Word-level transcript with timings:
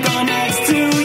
I 0.00 0.22
next 0.22 0.70
to 0.70 0.97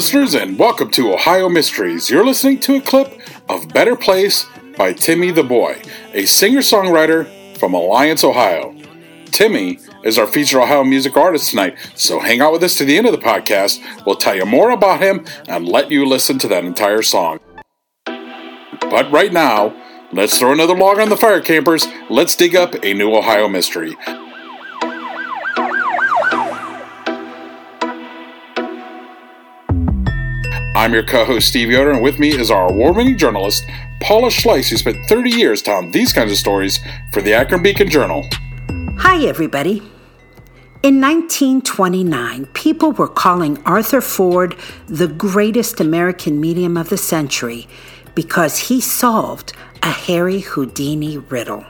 listeners, 0.00 0.32
and 0.32 0.58
welcome 0.58 0.90
to 0.90 1.12
Ohio 1.12 1.46
Mysteries. 1.46 2.08
You're 2.08 2.24
listening 2.24 2.58
to 2.60 2.76
a 2.76 2.80
clip 2.80 3.20
of 3.50 3.68
Better 3.68 3.94
Place 3.94 4.46
by 4.78 4.94
Timmy 4.94 5.30
the 5.30 5.42
Boy, 5.42 5.82
a 6.14 6.24
singer 6.24 6.60
songwriter 6.60 7.28
from 7.58 7.74
Alliance, 7.74 8.24
Ohio. 8.24 8.74
Timmy 9.26 9.78
is 10.02 10.16
our 10.16 10.26
featured 10.26 10.62
Ohio 10.62 10.84
music 10.84 11.18
artist 11.18 11.50
tonight, 11.50 11.76
so 11.94 12.18
hang 12.18 12.40
out 12.40 12.50
with 12.50 12.62
us 12.62 12.76
to 12.76 12.86
the 12.86 12.96
end 12.96 13.08
of 13.08 13.12
the 13.12 13.18
podcast. 13.18 13.78
We'll 14.06 14.16
tell 14.16 14.34
you 14.34 14.46
more 14.46 14.70
about 14.70 15.02
him 15.02 15.26
and 15.46 15.68
let 15.68 15.90
you 15.90 16.06
listen 16.06 16.38
to 16.38 16.48
that 16.48 16.64
entire 16.64 17.02
song. 17.02 17.38
But 18.06 19.12
right 19.12 19.34
now, 19.34 19.76
let's 20.14 20.38
throw 20.38 20.50
another 20.50 20.74
log 20.74 20.98
on 20.98 21.10
the 21.10 21.16
fire, 21.18 21.42
campers. 21.42 21.86
Let's 22.08 22.34
dig 22.34 22.56
up 22.56 22.74
a 22.82 22.94
new 22.94 23.14
Ohio 23.14 23.48
mystery. 23.48 23.98
I'm 30.80 30.94
your 30.94 31.04
co-host 31.04 31.46
Steve 31.46 31.70
Yoder, 31.70 31.90
and 31.90 32.02
with 32.02 32.18
me 32.18 32.30
is 32.30 32.50
our 32.50 32.70
award-winning 32.70 33.18
journalist 33.18 33.66
Paula 34.00 34.28
Schleis, 34.28 34.70
who 34.70 34.78
spent 34.78 35.04
30 35.04 35.28
years 35.28 35.60
telling 35.60 35.90
these 35.90 36.10
kinds 36.10 36.32
of 36.32 36.38
stories 36.38 36.78
for 37.12 37.20
the 37.20 37.34
Akron 37.34 37.62
Beacon 37.62 37.90
Journal. 37.90 38.26
Hi, 38.96 39.22
everybody. 39.26 39.82
In 40.82 40.98
1929, 40.98 42.46
people 42.54 42.92
were 42.92 43.08
calling 43.08 43.62
Arthur 43.64 44.00
Ford 44.00 44.56
the 44.86 45.06
greatest 45.06 45.80
American 45.80 46.40
medium 46.40 46.78
of 46.78 46.88
the 46.88 46.96
century 46.96 47.68
because 48.14 48.56
he 48.56 48.80
solved 48.80 49.52
a 49.82 49.90
Harry 49.90 50.40
Houdini 50.40 51.18
riddle. 51.18 51.66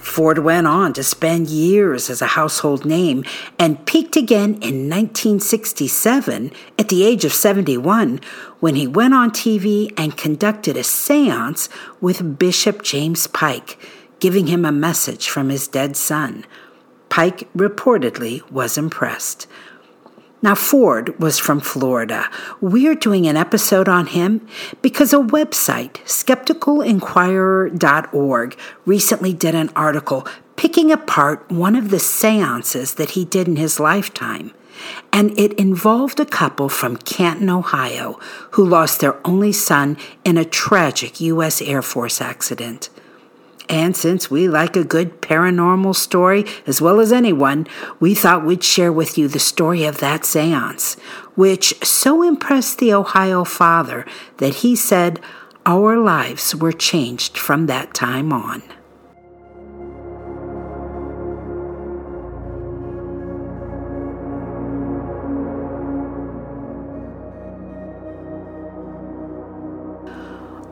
Ford 0.00 0.38
went 0.38 0.66
on 0.66 0.92
to 0.94 1.02
spend 1.02 1.48
years 1.48 2.10
as 2.10 2.22
a 2.22 2.28
household 2.28 2.84
name 2.84 3.24
and 3.58 3.84
peaked 3.86 4.16
again 4.16 4.54
in 4.54 4.88
1967 4.88 6.52
at 6.78 6.88
the 6.88 7.04
age 7.04 7.24
of 7.24 7.32
71 7.32 8.20
when 8.60 8.74
he 8.74 8.86
went 8.86 9.14
on 9.14 9.30
TV 9.30 9.92
and 9.96 10.16
conducted 10.16 10.76
a 10.76 10.82
seance 10.82 11.68
with 12.00 12.38
Bishop 12.38 12.82
James 12.82 13.26
Pike, 13.26 13.78
giving 14.18 14.46
him 14.46 14.64
a 14.64 14.72
message 14.72 15.28
from 15.28 15.50
his 15.50 15.68
dead 15.68 15.96
son. 15.96 16.44
Pike 17.08 17.48
reportedly 17.54 18.48
was 18.50 18.78
impressed. 18.78 19.46
Now, 20.42 20.54
Ford 20.54 21.20
was 21.20 21.38
from 21.38 21.60
Florida. 21.60 22.30
We're 22.62 22.94
doing 22.94 23.26
an 23.26 23.36
episode 23.36 23.90
on 23.90 24.06
him 24.06 24.48
because 24.80 25.12
a 25.12 25.18
website, 25.18 25.96
skepticalinquirer.org, 26.04 28.58
recently 28.86 29.34
did 29.34 29.54
an 29.54 29.68
article 29.76 30.26
picking 30.56 30.90
apart 30.90 31.44
one 31.50 31.76
of 31.76 31.90
the 31.90 31.98
seances 31.98 32.94
that 32.94 33.10
he 33.10 33.26
did 33.26 33.48
in 33.48 33.56
his 33.56 33.78
lifetime. 33.78 34.54
And 35.12 35.38
it 35.38 35.52
involved 35.54 36.20
a 36.20 36.24
couple 36.24 36.70
from 36.70 36.96
Canton, 36.96 37.50
Ohio, 37.50 38.18
who 38.52 38.64
lost 38.64 39.00
their 39.00 39.18
only 39.26 39.52
son 39.52 39.98
in 40.24 40.38
a 40.38 40.44
tragic 40.44 41.20
U.S. 41.20 41.60
Air 41.60 41.82
Force 41.82 42.22
accident. 42.22 42.88
And 43.70 43.96
since 43.96 44.28
we 44.28 44.48
like 44.48 44.74
a 44.74 44.82
good 44.82 45.22
paranormal 45.22 45.94
story 45.94 46.44
as 46.66 46.80
well 46.80 46.98
as 46.98 47.12
anyone, 47.12 47.68
we 48.00 48.16
thought 48.16 48.44
we'd 48.44 48.64
share 48.64 48.92
with 48.92 49.16
you 49.16 49.28
the 49.28 49.38
story 49.38 49.84
of 49.84 49.98
that 49.98 50.24
seance, 50.24 50.94
which 51.36 51.74
so 51.86 52.24
impressed 52.24 52.78
the 52.78 52.92
Ohio 52.92 53.44
father 53.44 54.04
that 54.38 54.56
he 54.56 54.74
said 54.74 55.20
our 55.64 55.96
lives 55.96 56.52
were 56.52 56.72
changed 56.72 57.38
from 57.38 57.66
that 57.66 57.94
time 57.94 58.32
on. 58.32 58.60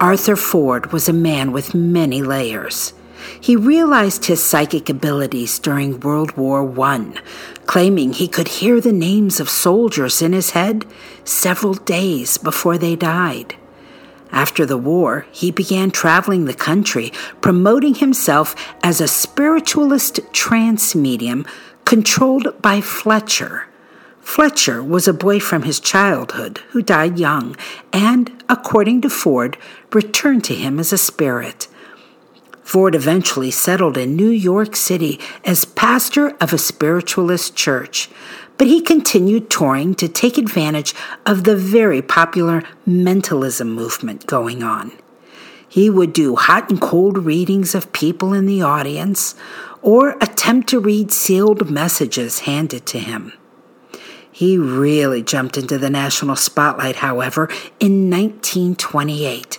Arthur 0.00 0.36
Ford 0.36 0.92
was 0.92 1.08
a 1.08 1.12
man 1.12 1.50
with 1.50 1.74
many 1.74 2.22
layers. 2.22 2.92
He 3.40 3.56
realized 3.56 4.26
his 4.26 4.40
psychic 4.40 4.88
abilities 4.88 5.58
during 5.58 5.98
World 5.98 6.36
War 6.36 6.62
I, 6.80 7.14
claiming 7.66 8.12
he 8.12 8.28
could 8.28 8.46
hear 8.46 8.80
the 8.80 8.92
names 8.92 9.40
of 9.40 9.50
soldiers 9.50 10.22
in 10.22 10.32
his 10.32 10.50
head 10.50 10.86
several 11.24 11.74
days 11.74 12.38
before 12.38 12.78
they 12.78 12.94
died. 12.94 13.56
After 14.30 14.64
the 14.64 14.78
war, 14.78 15.26
he 15.32 15.50
began 15.50 15.90
traveling 15.90 16.44
the 16.44 16.54
country, 16.54 17.12
promoting 17.40 17.96
himself 17.96 18.54
as 18.84 19.00
a 19.00 19.08
spiritualist 19.08 20.20
trance 20.32 20.94
medium 20.94 21.44
controlled 21.84 22.62
by 22.62 22.80
Fletcher. 22.80 23.68
Fletcher 24.28 24.82
was 24.82 25.08
a 25.08 25.14
boy 25.14 25.40
from 25.40 25.62
his 25.62 25.80
childhood 25.80 26.58
who 26.68 26.82
died 26.82 27.18
young 27.18 27.56
and, 27.94 28.44
according 28.46 29.00
to 29.00 29.08
Ford, 29.08 29.56
returned 29.94 30.44
to 30.44 30.54
him 30.54 30.78
as 30.78 30.92
a 30.92 30.98
spirit. 30.98 31.68
Ford 32.62 32.94
eventually 32.94 33.50
settled 33.50 33.96
in 33.96 34.14
New 34.14 34.28
York 34.28 34.76
City 34.76 35.18
as 35.44 35.64
pastor 35.64 36.36
of 36.40 36.52
a 36.52 36.58
spiritualist 36.58 37.56
church, 37.56 38.10
but 38.58 38.66
he 38.66 38.82
continued 38.82 39.48
touring 39.48 39.94
to 39.94 40.08
take 40.08 40.36
advantage 40.36 40.94
of 41.24 41.44
the 41.44 41.56
very 41.56 42.02
popular 42.02 42.62
mentalism 42.84 43.72
movement 43.72 44.26
going 44.26 44.62
on. 44.62 44.92
He 45.66 45.88
would 45.88 46.12
do 46.12 46.36
hot 46.36 46.68
and 46.70 46.80
cold 46.80 47.18
readings 47.18 47.74
of 47.74 47.92
people 47.92 48.32
in 48.32 48.46
the 48.46 48.62
audience 48.62 49.34
or 49.80 50.16
attempt 50.20 50.68
to 50.70 50.80
read 50.80 51.12
sealed 51.12 51.70
messages 51.70 52.40
handed 52.40 52.84
to 52.86 52.98
him. 52.98 53.32
He 54.30 54.56
really 54.58 55.22
jumped 55.22 55.56
into 55.56 55.78
the 55.78 55.90
national 55.90 56.36
spotlight, 56.36 56.96
however, 56.96 57.48
in 57.80 58.10
1928. 58.10 59.58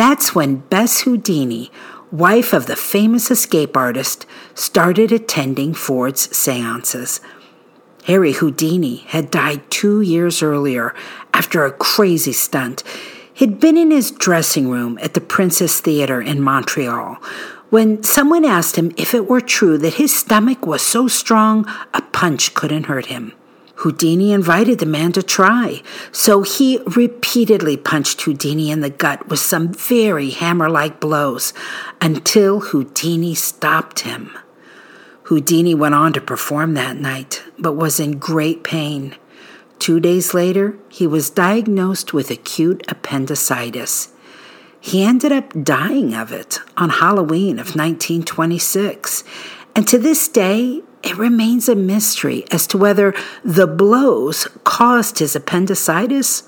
That's 0.00 0.34
when 0.34 0.60
Bess 0.70 1.02
Houdini, 1.02 1.70
wife 2.10 2.54
of 2.54 2.64
the 2.64 2.74
famous 2.74 3.30
escape 3.30 3.76
artist, 3.76 4.24
started 4.54 5.12
attending 5.12 5.74
Ford's 5.74 6.34
seances. 6.34 7.20
Harry 8.04 8.32
Houdini 8.32 9.04
had 9.08 9.30
died 9.30 9.70
two 9.70 10.00
years 10.00 10.42
earlier 10.42 10.94
after 11.34 11.66
a 11.66 11.70
crazy 11.70 12.32
stunt. 12.32 12.82
He'd 13.34 13.60
been 13.60 13.76
in 13.76 13.90
his 13.90 14.10
dressing 14.10 14.70
room 14.70 14.98
at 15.02 15.12
the 15.12 15.20
Princess 15.20 15.80
Theater 15.82 16.18
in 16.18 16.40
Montreal 16.40 17.16
when 17.68 18.02
someone 18.02 18.46
asked 18.46 18.76
him 18.76 18.92
if 18.96 19.12
it 19.12 19.28
were 19.28 19.42
true 19.42 19.76
that 19.76 20.00
his 20.00 20.16
stomach 20.16 20.66
was 20.66 20.80
so 20.80 21.08
strong 21.08 21.66
a 21.92 22.00
punch 22.00 22.54
couldn't 22.54 22.84
hurt 22.84 23.04
him. 23.04 23.34
Houdini 23.80 24.32
invited 24.32 24.78
the 24.78 24.84
man 24.84 25.12
to 25.12 25.22
try, 25.22 25.82
so 26.12 26.42
he 26.42 26.80
repeatedly 26.94 27.78
punched 27.78 28.20
Houdini 28.20 28.70
in 28.70 28.80
the 28.80 28.90
gut 28.90 29.28
with 29.28 29.38
some 29.38 29.72
very 29.72 30.28
hammer 30.28 30.68
like 30.68 31.00
blows 31.00 31.54
until 31.98 32.60
Houdini 32.60 33.34
stopped 33.34 34.00
him. 34.00 34.36
Houdini 35.24 35.74
went 35.74 35.94
on 35.94 36.12
to 36.12 36.20
perform 36.20 36.74
that 36.74 36.98
night, 36.98 37.42
but 37.58 37.72
was 37.72 37.98
in 37.98 38.18
great 38.18 38.64
pain. 38.64 39.16
Two 39.78 39.98
days 39.98 40.34
later, 40.34 40.78
he 40.90 41.06
was 41.06 41.30
diagnosed 41.30 42.12
with 42.12 42.30
acute 42.30 42.84
appendicitis. 42.86 44.12
He 44.78 45.02
ended 45.02 45.32
up 45.32 45.64
dying 45.64 46.12
of 46.12 46.32
it 46.32 46.58
on 46.76 46.90
Halloween 46.90 47.58
of 47.58 47.76
1926. 47.76 49.24
And 49.74 49.88
to 49.88 49.98
this 49.98 50.28
day, 50.28 50.82
it 51.02 51.16
remains 51.16 51.68
a 51.68 51.74
mystery 51.74 52.44
as 52.50 52.66
to 52.68 52.78
whether 52.78 53.14
the 53.44 53.66
blows 53.66 54.46
caused 54.64 55.18
his 55.18 55.34
appendicitis 55.34 56.42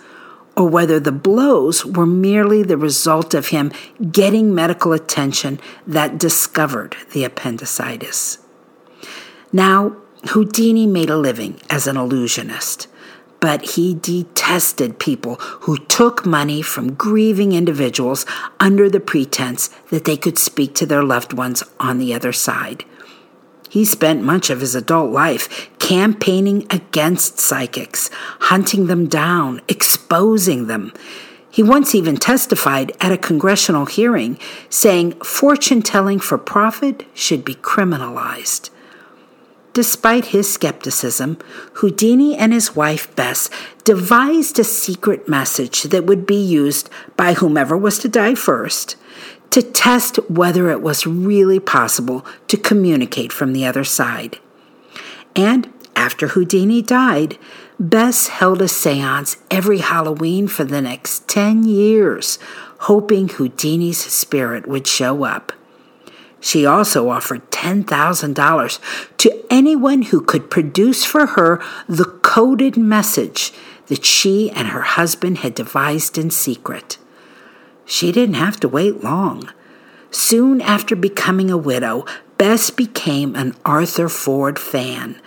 or 0.57 0.69
whether 0.69 1.01
the 1.01 1.13
blows 1.13 1.85
were 1.87 2.07
merely 2.07 2.63
the 2.63 2.77
result 2.77 3.33
of 3.33 3.49
him 3.49 3.73
getting 4.11 4.55
medical 4.55 4.93
attention 4.93 5.59
that 5.87 6.19
discovered 6.19 6.97
the 7.13 7.25
appendicitis. 7.25 8.39
Now, 9.53 9.97
Houdini 10.31 10.87
made 10.87 11.11
a 11.11 11.17
living 11.17 11.61
as 11.71 11.87
an 11.87 11.97
illusionist 11.97 12.89
but 13.43 13.71
he 13.71 13.93
detested 13.93 15.01
people 15.01 15.35
who 15.63 15.77
took 15.87 16.25
money 16.25 16.63
from 16.63 16.95
grieving 16.95 17.51
individuals 17.51 18.25
under 18.61 18.89
the 18.89 19.01
pretense 19.01 19.67
that 19.91 20.05
they 20.05 20.17
could 20.17 20.39
speak 20.39 20.77
to 20.77 20.87
their 20.87 21.03
loved 21.03 21.33
ones 21.33 21.65
on 21.81 21.99
the 21.99 22.15
other 22.15 22.33
side. 22.33 22.85
He 23.73 23.87
spent 23.87 24.23
much 24.23 24.51
of 24.51 24.61
his 24.61 24.75
adult 24.75 25.13
life 25.13 25.71
campaigning 25.79 26.67
against 26.69 27.39
psychics, 27.39 28.11
hunting 28.53 28.87
them 28.87 29.07
down, 29.07 29.63
exposing 29.67 30.67
them. 30.67 30.93
He 31.51 31.63
once 31.63 31.95
even 31.95 32.19
testified 32.19 32.93
at 33.01 33.13
a 33.13 33.17
congressional 33.17 33.87
hearing 33.87 34.39
saying 34.69 35.13
fortune 35.23 35.81
telling 35.81 36.21
for 36.21 36.37
profit 36.37 37.07
should 37.15 37.47
be 37.47 37.55
criminalized. 37.55 38.69
Despite 39.73 40.27
his 40.27 40.53
skepticism, 40.53 41.39
Houdini 41.77 42.37
and 42.37 42.53
his 42.53 42.77
wife 42.77 43.17
Bess 43.17 43.49
devised 43.85 44.59
a 44.59 44.65
secret 44.65 45.31
message 45.31 45.85
that 45.85 46.05
would 46.05 46.27
be 46.27 46.37
used 46.37 46.91
by 47.17 47.33
whomever 47.33 47.75
was 47.75 47.99
to 48.01 48.09
die 48.11 48.35
first 48.35 48.97
to 49.53 49.63
test 49.63 50.17
whether 50.31 50.71
it 50.71 50.81
was 50.81 51.07
really 51.07 51.61
possible 51.61 52.27
to 52.49 52.57
communicate 52.57 53.33
from 53.33 53.53
the 53.53 53.67
other 53.67 53.85
side. 53.85 54.39
And 55.37 55.73
after 55.95 56.29
Houdini 56.29 56.83
died, 56.83 57.39
Bess 57.79 58.29
held 58.29 58.63
a 58.63 58.69
seance 58.69 59.37
every 59.51 59.79
Halloween 59.79 60.49
for 60.49 60.65
the 60.65 60.81
next 60.81 61.29
10 61.29 61.65
years, 61.65 62.39
hoping 62.81 63.29
Houdini's 63.29 63.99
spirit 63.99 64.67
would 64.67 64.87
show 64.87 65.25
up. 65.25 65.53
She 66.41 66.65
also 66.65 67.09
offered 67.11 67.51
$10,000 67.51 69.17
to 69.19 69.45
anyone 69.51 70.03
who 70.03 70.21
could 70.21 70.51
produce 70.51 71.05
for 71.05 71.27
her 71.27 71.63
the 71.89 72.05
coded 72.05 72.77
message 72.77 73.53
that 73.87 74.05
she 74.05 74.51
and 74.51 74.69
her 74.69 74.83
husband 74.83 75.39
had 75.39 75.55
devised 75.55 76.17
in 76.17 76.31
secret. 76.31 76.99
She 77.85 78.13
didn't 78.13 78.35
have 78.35 78.59
to 78.61 78.69
wait 78.69 79.03
long. 79.03 79.51
Soon 80.11 80.61
after 80.61 80.95
becoming 80.95 81.51
a 81.51 81.57
widow, 81.57 82.05
Bess 82.39 82.71
became 82.71 83.35
an 83.35 83.55
Arthur 83.65 84.09
Ford 84.09 84.59
fan. 84.59 85.21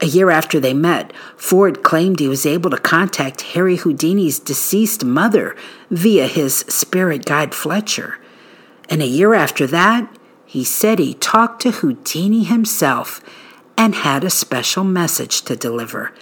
A 0.00 0.06
year 0.06 0.30
after 0.30 0.60
they 0.60 0.74
met, 0.74 1.12
Ford 1.36 1.82
claimed 1.82 2.20
he 2.20 2.28
was 2.28 2.44
able 2.44 2.70
to 2.70 2.76
contact 2.76 3.54
Harry 3.54 3.76
Houdini's 3.76 4.38
deceased 4.38 5.04
mother 5.04 5.56
via 5.90 6.26
his 6.26 6.56
spirit 6.68 7.24
guide 7.24 7.54
Fletcher. 7.54 8.18
And 8.90 9.02
a 9.02 9.06
year 9.06 9.34
after 9.34 9.66
that, 9.68 10.08
he 10.44 10.64
said 10.64 10.98
he 10.98 11.14
talked 11.14 11.62
to 11.62 11.70
Houdini 11.70 12.44
himself 12.44 13.20
and 13.76 13.94
had 13.94 14.24
a 14.24 14.30
special 14.30 14.84
message 14.84 15.42
to 15.42 15.56
deliver. 15.56 16.12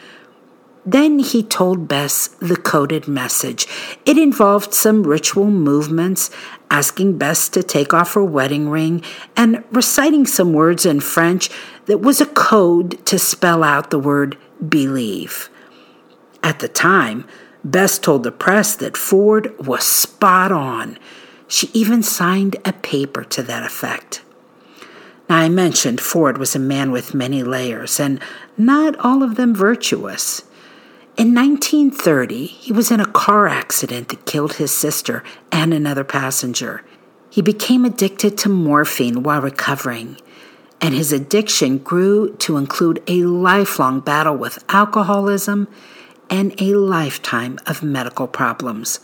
Then 0.84 1.20
he 1.20 1.44
told 1.44 1.86
Bess 1.86 2.28
the 2.40 2.56
coded 2.56 3.06
message. 3.06 3.68
It 4.04 4.18
involved 4.18 4.74
some 4.74 5.04
ritual 5.04 5.46
movements, 5.50 6.30
asking 6.70 7.18
Bess 7.18 7.48
to 7.50 7.62
take 7.62 7.94
off 7.94 8.14
her 8.14 8.24
wedding 8.24 8.68
ring, 8.68 9.02
and 9.36 9.62
reciting 9.70 10.26
some 10.26 10.52
words 10.52 10.84
in 10.84 10.98
French 10.98 11.50
that 11.86 12.00
was 12.00 12.20
a 12.20 12.26
code 12.26 13.04
to 13.06 13.18
spell 13.18 13.62
out 13.62 13.90
the 13.90 13.98
word 13.98 14.36
believe. 14.68 15.48
At 16.42 16.58
the 16.58 16.68
time, 16.68 17.26
Bess 17.64 17.98
told 17.98 18.24
the 18.24 18.32
press 18.32 18.74
that 18.76 18.96
Ford 18.96 19.56
was 19.64 19.84
spot 19.84 20.50
on. 20.50 20.98
She 21.46 21.70
even 21.72 22.02
signed 22.02 22.56
a 22.64 22.72
paper 22.72 23.22
to 23.24 23.42
that 23.44 23.64
effect. 23.64 24.22
Now, 25.28 25.36
I 25.36 25.48
mentioned 25.48 26.00
Ford 26.00 26.38
was 26.38 26.56
a 26.56 26.58
man 26.58 26.90
with 26.90 27.14
many 27.14 27.44
layers, 27.44 28.00
and 28.00 28.20
not 28.58 28.96
all 28.98 29.22
of 29.22 29.36
them 29.36 29.54
virtuous. 29.54 30.42
In 31.14 31.34
1930, 31.34 32.46
he 32.46 32.72
was 32.72 32.90
in 32.90 32.98
a 32.98 33.06
car 33.06 33.46
accident 33.46 34.08
that 34.08 34.24
killed 34.24 34.54
his 34.54 34.70
sister 34.72 35.22
and 35.50 35.74
another 35.74 36.04
passenger. 36.04 36.82
He 37.28 37.42
became 37.42 37.84
addicted 37.84 38.38
to 38.38 38.48
morphine 38.48 39.22
while 39.22 39.42
recovering, 39.42 40.16
and 40.80 40.94
his 40.94 41.12
addiction 41.12 41.76
grew 41.78 42.34
to 42.36 42.56
include 42.56 43.02
a 43.06 43.24
lifelong 43.24 44.00
battle 44.00 44.36
with 44.36 44.64
alcoholism 44.70 45.68
and 46.30 46.58
a 46.58 46.74
lifetime 46.74 47.58
of 47.66 47.82
medical 47.82 48.26
problems. 48.26 49.00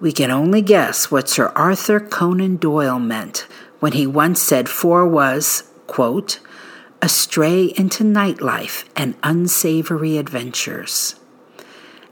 We 0.00 0.12
can 0.12 0.30
only 0.30 0.60
guess 0.60 1.10
what 1.10 1.30
Sir 1.30 1.50
Arthur 1.56 1.98
Conan 1.98 2.56
Doyle 2.56 2.98
meant 2.98 3.46
when 3.80 3.92
he 3.92 4.06
once 4.06 4.42
said 4.42 4.68
Ford 4.68 5.10
was, 5.10 5.64
quote, 5.86 6.40
a 7.02 7.08
stray 7.08 7.72
into 7.76 8.04
nightlife 8.04 8.84
and 8.96 9.14
unsavory 9.22 10.18
adventures. 10.18 11.14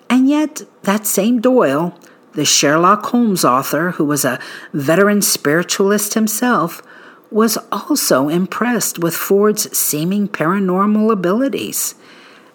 And 0.08 0.28
yet, 0.28 0.62
that 0.82 1.06
same 1.06 1.40
Doyle, 1.40 1.98
the 2.32 2.44
Sherlock 2.44 3.04
Holmes 3.06 3.44
author 3.44 3.92
who 3.92 4.04
was 4.04 4.24
a 4.24 4.40
veteran 4.72 5.22
spiritualist 5.22 6.14
himself, 6.14 6.82
was 7.30 7.58
also 7.70 8.28
impressed 8.28 8.98
with 8.98 9.14
Ford's 9.14 9.76
seeming 9.76 10.28
paranormal 10.28 11.12
abilities. 11.12 11.94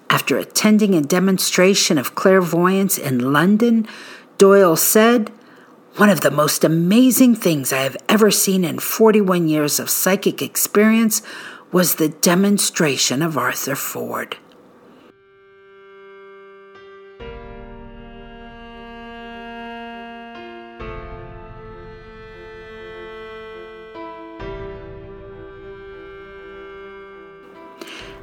After 0.09 0.37
attending 0.37 0.95
a 0.95 1.01
demonstration 1.01 1.97
of 1.97 2.15
clairvoyance 2.15 2.97
in 2.97 3.33
London, 3.33 3.87
Doyle 4.37 4.75
said, 4.75 5.29
One 5.97 6.09
of 6.09 6.21
the 6.21 6.31
most 6.31 6.63
amazing 6.63 7.35
things 7.35 7.71
I 7.71 7.81
have 7.81 7.97
ever 8.09 8.31
seen 8.31 8.63
in 8.63 8.79
41 8.79 9.47
years 9.47 9.79
of 9.79 9.89
psychic 9.89 10.41
experience 10.41 11.21
was 11.73 11.95
the 11.95 12.09
demonstration 12.09 13.21
of 13.21 13.37
Arthur 13.37 13.75
Ford. 13.75 14.37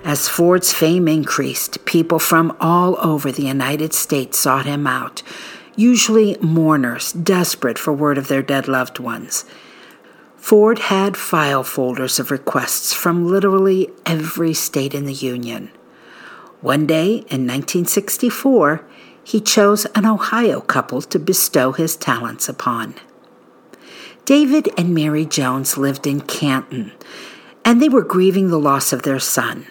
As 0.02 0.28
Ford's 0.28 0.73
fame 0.73 1.09
increased, 1.09 1.85
people 1.85 2.19
from 2.19 2.57
all 2.59 2.97
over 3.04 3.30
the 3.30 3.42
United 3.42 3.92
States 3.92 4.38
sought 4.38 4.64
him 4.64 4.87
out 4.87 5.23
usually 5.76 6.37
mourners 6.40 7.12
desperate 7.12 7.78
for 7.78 7.92
word 7.92 8.19
of 8.19 8.28
their 8.28 8.42
dead 8.42 8.69
loved 8.69 8.99
ones. 8.99 9.45
Ford 10.40 10.78
had 10.78 11.18
file 11.18 11.62
folders 11.62 12.18
of 12.18 12.30
requests 12.30 12.94
from 12.94 13.28
literally 13.28 13.90
every 14.06 14.54
state 14.54 14.94
in 14.94 15.04
the 15.04 15.12
Union. 15.12 15.70
One 16.62 16.87
day 16.87 17.09
in 17.28 17.47
1964, 17.47 18.85
he 19.23 19.40
chose 19.40 19.85
an 19.94 20.06
Ohio 20.06 20.61
couple 20.62 21.02
to 21.02 21.18
bestow 21.18 21.73
his 21.73 21.94
talents 21.94 22.49
upon. 22.49 22.94
David 24.25 24.70
and 24.78 24.94
Mary 24.94 25.26
Jones 25.26 25.76
lived 25.76 26.06
in 26.06 26.23
Canton, 26.23 26.92
and 27.62 27.80
they 27.80 27.90
were 27.90 28.02
grieving 28.02 28.49
the 28.49 28.59
loss 28.59 28.94
of 28.94 29.02
their 29.02 29.20
son. 29.20 29.66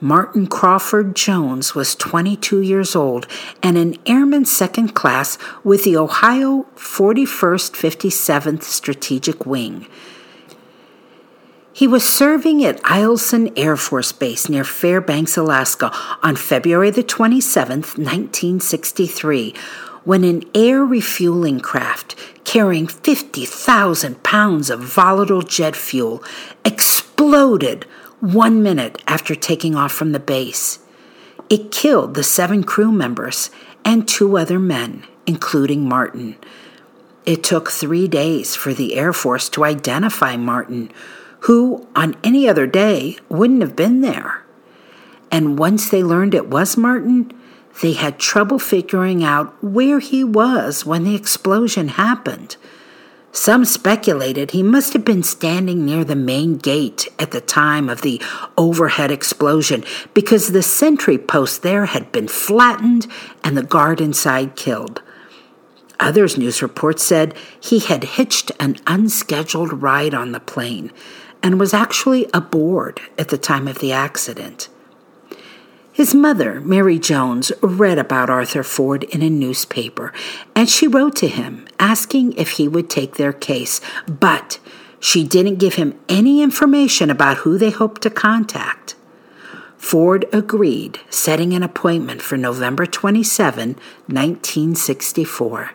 Martin 0.00 0.46
Crawford 0.46 1.16
Jones 1.16 1.74
was 1.74 1.94
22 1.94 2.60
years 2.60 2.94
old 2.94 3.26
and 3.62 3.78
an 3.78 3.96
airman 4.04 4.44
second 4.44 4.94
class 4.94 5.38
with 5.64 5.84
the 5.84 5.96
Ohio 5.96 6.66
41st 6.76 7.72
57th 7.72 8.62
Strategic 8.62 9.46
Wing. 9.46 9.86
He 11.72 11.86
was 11.86 12.06
serving 12.06 12.62
at 12.62 12.82
Eielson 12.82 13.52
Air 13.56 13.76
Force 13.76 14.12
Base 14.12 14.50
near 14.50 14.64
Fairbanks, 14.64 15.38
Alaska 15.38 15.90
on 16.22 16.36
February 16.36 16.90
the 16.90 17.02
27th, 17.02 17.96
1963, 17.96 19.54
when 20.04 20.24
an 20.24 20.42
air 20.54 20.84
refueling 20.84 21.60
craft 21.60 22.14
carrying 22.44 22.86
50,000 22.86 24.22
pounds 24.22 24.68
of 24.68 24.80
volatile 24.80 25.42
jet 25.42 25.74
fuel 25.74 26.22
exploded 26.66 27.86
one 28.32 28.62
minute 28.62 29.00
after 29.06 29.34
taking 29.34 29.76
off 29.76 29.92
from 29.92 30.12
the 30.12 30.20
base. 30.20 30.80
It 31.48 31.70
killed 31.70 32.14
the 32.14 32.24
seven 32.24 32.64
crew 32.64 32.90
members 32.90 33.50
and 33.84 34.08
two 34.08 34.36
other 34.36 34.58
men, 34.58 35.04
including 35.26 35.88
Martin. 35.88 36.36
It 37.24 37.44
took 37.44 37.70
three 37.70 38.08
days 38.08 38.56
for 38.56 38.74
the 38.74 38.96
Air 38.96 39.12
Force 39.12 39.48
to 39.50 39.64
identify 39.64 40.36
Martin, 40.36 40.90
who 41.40 41.86
on 41.94 42.16
any 42.24 42.48
other 42.48 42.66
day 42.66 43.16
wouldn't 43.28 43.62
have 43.62 43.76
been 43.76 44.00
there. 44.00 44.42
And 45.30 45.58
once 45.58 45.88
they 45.88 46.02
learned 46.02 46.34
it 46.34 46.48
was 46.48 46.76
Martin, 46.76 47.32
they 47.82 47.92
had 47.92 48.18
trouble 48.18 48.58
figuring 48.58 49.22
out 49.22 49.62
where 49.62 50.00
he 50.00 50.24
was 50.24 50.84
when 50.84 51.04
the 51.04 51.14
explosion 51.14 51.88
happened. 51.88 52.56
Some 53.32 53.64
speculated 53.64 54.52
he 54.52 54.62
must 54.62 54.92
have 54.94 55.04
been 55.04 55.22
standing 55.22 55.84
near 55.84 56.04
the 56.04 56.16
main 56.16 56.56
gate 56.56 57.08
at 57.18 57.32
the 57.32 57.40
time 57.40 57.88
of 57.88 58.00
the 58.00 58.20
overhead 58.56 59.10
explosion 59.10 59.84
because 60.14 60.48
the 60.48 60.62
sentry 60.62 61.18
post 61.18 61.62
there 61.62 61.86
had 61.86 62.10
been 62.12 62.28
flattened 62.28 63.06
and 63.44 63.56
the 63.56 63.62
guard 63.62 64.00
inside 64.00 64.56
killed. 64.56 65.02
Others' 66.00 66.36
news 66.36 66.62
reports 66.62 67.02
said 67.02 67.34
he 67.58 67.78
had 67.78 68.04
hitched 68.04 68.52
an 68.60 68.76
unscheduled 68.86 69.82
ride 69.82 70.14
on 70.14 70.32
the 70.32 70.40
plane 70.40 70.92
and 71.42 71.60
was 71.60 71.72
actually 71.72 72.28
aboard 72.34 73.00
at 73.18 73.28
the 73.28 73.38
time 73.38 73.68
of 73.68 73.78
the 73.78 73.92
accident. 73.92 74.68
His 75.96 76.14
mother, 76.14 76.60
Mary 76.60 76.98
Jones, 76.98 77.52
read 77.62 77.96
about 77.96 78.28
Arthur 78.28 78.62
Ford 78.62 79.04
in 79.04 79.22
a 79.22 79.30
newspaper, 79.30 80.12
and 80.54 80.68
she 80.68 80.86
wrote 80.86 81.16
to 81.16 81.26
him 81.26 81.66
asking 81.80 82.34
if 82.34 82.50
he 82.50 82.68
would 82.68 82.90
take 82.90 83.14
their 83.14 83.32
case, 83.32 83.80
but 84.06 84.58
she 85.00 85.24
didn't 85.24 85.56
give 85.56 85.76
him 85.76 85.98
any 86.06 86.42
information 86.42 87.08
about 87.08 87.38
who 87.38 87.56
they 87.56 87.70
hoped 87.70 88.02
to 88.02 88.10
contact. 88.10 88.94
Ford 89.78 90.26
agreed, 90.34 91.00
setting 91.08 91.54
an 91.54 91.62
appointment 91.62 92.20
for 92.20 92.36
November 92.36 92.84
27, 92.84 93.68
1964. 94.06 95.70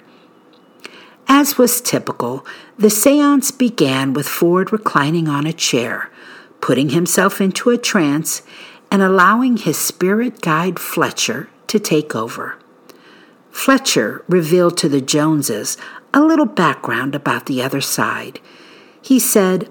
As 1.28 1.58
was 1.58 1.82
typical, 1.82 2.46
the 2.78 2.92
seance 2.92 3.50
began 3.50 4.14
with 4.14 4.28
Ford 4.28 4.72
reclining 4.72 5.28
on 5.28 5.48
a 5.48 5.52
chair, 5.52 6.12
putting 6.60 6.90
himself 6.90 7.42
into 7.42 7.72
a 7.72 7.78
trance 7.80 8.44
and 8.92 9.02
allowing 9.02 9.58
his 9.58 9.78
spirit 9.78 10.42
guide 10.42 10.78
Fletcher 10.78 11.50
to 11.68 11.80
take 11.80 12.14
over. 12.14 12.58
Fletcher 13.50 14.24
revealed 14.28 14.78
to 14.78 14.90
the 14.90 15.02
Joneses 15.02 15.78
a 16.14 16.22
little 16.22 16.46
background 16.46 17.16
about 17.16 17.46
the 17.46 17.64
other 17.64 17.82
side. 17.82 18.42
He 19.02 19.18
said, 19.18 19.70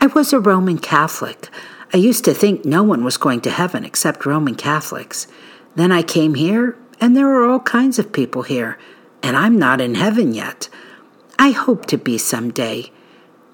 I 0.00 0.06
was 0.06 0.32
a 0.32 0.38
Roman 0.38 0.78
Catholic. 0.78 1.48
I 1.92 1.96
used 1.96 2.24
to 2.26 2.34
think 2.34 2.64
no 2.64 2.82
one 2.82 3.02
was 3.02 3.16
going 3.16 3.40
to 3.42 3.50
heaven 3.50 3.84
except 3.84 4.26
Roman 4.26 4.54
Catholics. 4.54 5.26
Then 5.74 5.90
I 5.90 6.02
came 6.02 6.34
here, 6.34 6.76
and 7.00 7.16
there 7.16 7.28
are 7.28 7.48
all 7.48 7.60
kinds 7.60 7.98
of 7.98 8.12
people 8.12 8.42
here, 8.42 8.78
and 9.22 9.36
I'm 9.36 9.58
not 9.58 9.80
in 9.80 9.94
heaven 9.94 10.34
yet. 10.34 10.68
I 11.38 11.50
hope 11.50 11.86
to 11.86 11.96
be 11.96 12.18
some 12.18 12.50
day. 12.50 12.92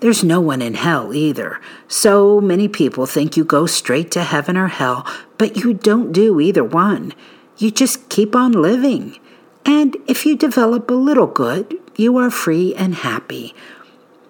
There's 0.05 0.23
no 0.23 0.39
one 0.39 0.61
in 0.61 0.75
hell 0.75 1.15
either. 1.15 1.59
So 1.89 2.39
many 2.39 2.69
people 2.69 3.07
think 3.07 3.39
you 3.39 3.43
go 3.43 3.65
straight 3.65 4.11
to 4.11 4.23
heaven 4.23 4.55
or 4.55 4.67
hell, 4.67 5.07
but 5.39 5.57
you 5.57 5.73
don't 5.73 6.13
do 6.13 6.41
either 6.41 6.63
one. 6.63 7.15
You 7.57 7.71
just 7.71 8.11
keep 8.11 8.37
on 8.37 8.53
living. 8.53 9.19
And 9.65 9.97
if 10.07 10.27
you 10.27 10.37
develop 10.37 10.91
a 10.91 10.93
little 10.93 11.27
good, 11.27 11.79
you 11.97 12.19
are 12.19 12.31
free 12.31 12.75
and 12.75 12.97
happy. 12.97 13.55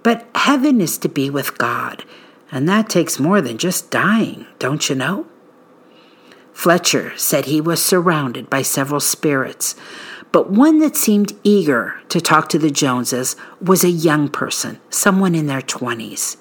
But 0.05 0.29
heaven 0.37 0.81
is 0.81 0.97
to 0.99 1.09
be 1.09 1.29
with 1.29 1.59
God, 1.59 2.05
and 2.53 2.69
that 2.69 2.89
takes 2.89 3.19
more 3.19 3.41
than 3.41 3.59
just 3.59 3.91
dying, 3.91 4.47
don't 4.61 4.89
you 4.89 4.95
know? 4.95 5.27
Fletcher 6.53 7.13
said 7.17 7.47
he 7.47 7.61
was 7.61 7.83
surrounded 7.83 8.49
by 8.49 8.63
several 8.63 9.01
spirits, 9.01 9.75
but 10.35 10.51
one 10.51 10.81
that 10.81 10.97
seemed 10.97 11.33
eager 11.45 11.95
to 12.09 12.21
talk 12.21 12.49
to 12.49 12.59
the 12.59 12.69
Joneses 12.69 13.37
was 13.61 13.85
a 13.85 13.89
young 13.89 14.29
person, 14.29 14.81
someone 14.91 15.33
in 15.33 15.47
their 15.47 15.61
20s. 15.61 16.39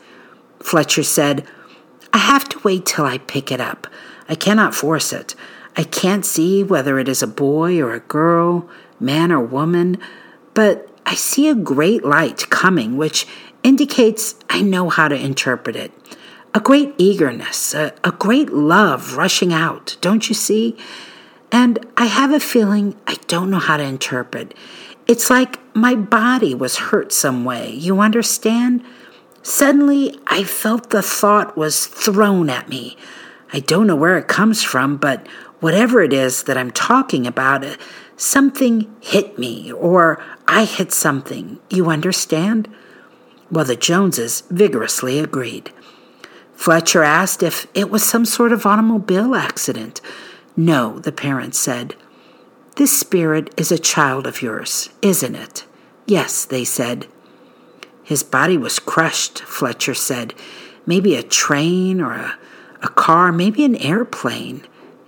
Fletcher 0.59 1.03
said, 1.03 1.45
I 2.11 2.17
have 2.17 2.49
to 2.49 2.59
wait 2.63 2.87
till 2.87 3.05
I 3.05 3.19
pick 3.19 3.51
it 3.51 3.61
up. 3.61 3.85
I 4.27 4.33
cannot 4.33 4.73
force 4.73 5.13
it. 5.13 5.35
I 5.77 5.83
can't 5.83 6.25
see 6.25 6.63
whether 6.63 6.97
it 6.97 7.07
is 7.07 7.21
a 7.21 7.27
boy 7.27 7.79
or 7.79 7.93
a 7.93 7.99
girl, 7.99 8.67
man 8.99 9.31
or 9.31 9.41
woman, 9.41 9.99
but 10.55 10.89
I 11.05 11.13
see 11.13 11.47
a 11.47 11.53
great 11.53 12.03
light 12.03 12.49
coming, 12.49 12.97
which 12.97 13.27
indicates 13.61 14.33
I 14.49 14.63
know 14.63 14.89
how 14.89 15.07
to 15.07 15.15
interpret 15.15 15.75
it. 15.75 15.91
A 16.55 16.59
great 16.59 16.95
eagerness, 16.97 17.75
a, 17.75 17.93
a 18.03 18.11
great 18.11 18.49
love 18.49 19.17
rushing 19.17 19.53
out, 19.53 19.97
don't 20.01 20.29
you 20.29 20.33
see? 20.33 20.79
And 21.53 21.85
I 21.95 22.07
have 22.07 22.31
a 22.31 22.39
feeling 22.39 22.95
I 23.05 23.15
don't 23.27 23.51
know 23.51 23.59
how 23.59 23.77
to 23.77 23.83
interpret. 23.83 24.55
It's 25.07 25.29
like 25.29 25.59
my 25.75 25.93
body 25.93 26.55
was 26.55 26.77
hurt 26.77 27.13
some 27.13 27.45
way. 27.45 27.71
You 27.71 27.99
understand? 27.99 28.83
Suddenly, 29.43 30.19
I 30.25 30.45
felt 30.45 30.89
the 30.89 31.03
thought 31.03 31.55
was 31.55 31.85
thrown 31.85 32.49
at 32.49 32.69
me. 32.69 32.97
I 33.53 33.59
don't 33.59 33.85
know 33.85 33.95
where 33.95 34.17
it 34.17 34.27
comes 34.27 34.63
from, 34.63 34.97
but 34.97 35.27
whatever 35.59 36.01
it 36.01 36.11
is 36.11 36.43
that 36.43 36.57
I'm 36.57 36.71
talking 36.71 37.27
about, 37.27 37.63
uh, 37.63 37.75
something 38.17 38.91
hit 38.99 39.37
me, 39.37 39.71
or 39.73 40.23
I 40.47 40.65
hit 40.65 40.91
something. 40.91 41.59
You 41.69 41.91
understand? 41.91 42.67
Well, 43.51 43.65
the 43.65 43.75
Joneses 43.75 44.41
vigorously 44.49 45.19
agreed. 45.19 45.71
Fletcher 46.55 47.03
asked 47.03 47.43
if 47.43 47.67
it 47.75 47.91
was 47.91 48.03
some 48.03 48.25
sort 48.25 48.51
of 48.51 48.65
automobile 48.65 49.35
accident. 49.35 50.01
No, 50.55 50.99
the 50.99 51.11
parents 51.11 51.57
said. 51.57 51.95
This 52.75 52.97
spirit 52.97 53.53
is 53.57 53.71
a 53.71 53.79
child 53.79 54.27
of 54.27 54.41
yours, 54.41 54.89
isn't 55.01 55.35
it? 55.35 55.65
Yes, 56.05 56.45
they 56.45 56.63
said. 56.63 57.07
His 58.03 58.23
body 58.23 58.57
was 58.57 58.79
crushed, 58.79 59.41
Fletcher 59.41 59.93
said. 59.93 60.33
Maybe 60.85 61.15
a 61.15 61.23
train 61.23 62.01
or 62.01 62.13
a, 62.13 62.37
a 62.81 62.89
car, 62.89 63.31
maybe 63.31 63.63
an 63.63 63.75
airplane. 63.77 64.63